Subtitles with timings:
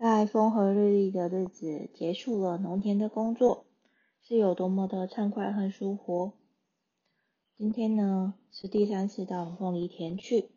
[0.00, 3.66] 在风和日丽的日子结束了农田的工作，
[4.22, 6.32] 是有多么的畅快和舒服。
[7.58, 10.52] 今天呢，是第三次到凤梨田去，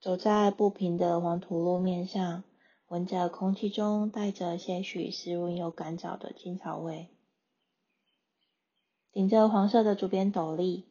[0.00, 2.42] 走在不平的黄土路面上，
[2.86, 7.10] 闻着空气中带着些许湿润又干燥的青草味，
[9.12, 10.86] 顶着黄色的竹编斗笠，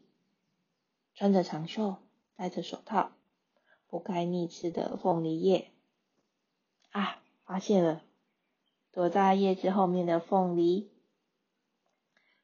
[1.16, 1.96] 穿着长袖，
[2.36, 3.14] 戴着手套，
[3.89, 5.71] 剥开蜜吃的凤梨叶。
[6.96, 8.01] 啊，发现了，
[8.93, 10.89] 躲在叶子后面的凤梨，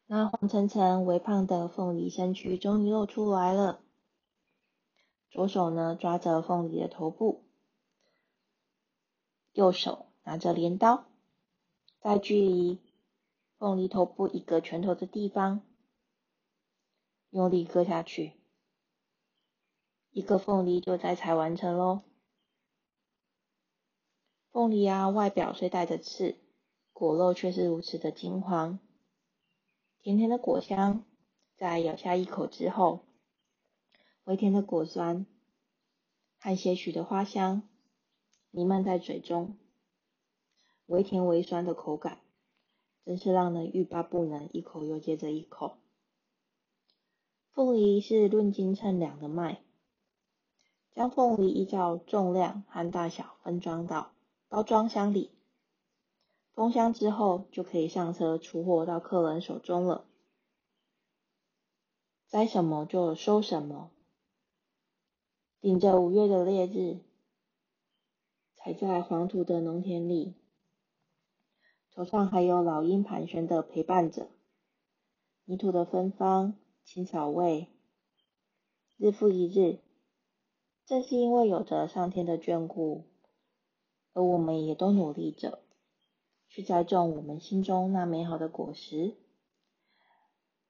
[0.07, 3.79] 那黄澄澄、微胖的凤梨身躯终于露出来了。
[5.29, 7.45] 左手呢抓着凤梨的头部，
[9.53, 11.05] 右手拿着镰刀，
[12.01, 12.77] 在距离
[13.57, 15.61] 凤梨头部一个拳头的地方，
[17.29, 18.33] 用力割下去，
[20.09, 22.01] 一个凤梨就摘采完成喽。
[24.51, 26.35] 凤梨啊，外表虽带着刺，
[26.91, 28.79] 果肉却是如此的金黄。
[30.01, 31.05] 甜甜的果香，
[31.55, 33.05] 在咬下一口之后，
[34.25, 35.25] 微甜的果酸
[36.37, 37.63] 和些许的花香
[38.49, 39.57] 弥漫在嘴中，
[40.85, 42.19] 微甜微酸的口感，
[43.05, 45.77] 真是让人欲罢不能，一口又接着一口。
[47.53, 49.61] 凤梨是论斤称两的卖，
[50.93, 54.11] 将凤梨依照重量和大小分装到。
[54.51, 55.31] 包装箱里，
[56.51, 60.03] 封箱之后就可以上车出货到客人手中了。
[62.27, 63.91] 摘什么就收什么，
[65.61, 66.99] 顶着五月的烈日，
[68.57, 70.33] 踩在黄土的农田里，
[71.93, 74.27] 头上还有老鹰盘旋的陪伴着，
[75.45, 77.69] 泥土的芬芳，青草味，
[78.97, 79.79] 日复一日，
[80.85, 83.05] 正是因为有着上天的眷顾。
[84.13, 85.59] 而我们也都努力着，
[86.49, 89.15] 去栽种我们心中那美好的果实，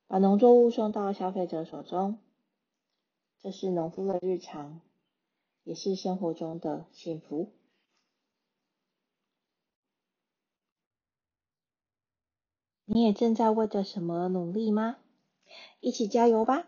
[0.07, 2.19] 把农作物送到消费者手中。
[3.39, 4.81] 这是农夫的日常，
[5.63, 7.51] 也是生活中的幸福。
[12.85, 14.97] 你也正在为着什么努力吗？
[15.79, 16.67] 一起加油吧！